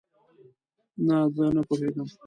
[1.07, 2.07] نه، زه نه پوهیږم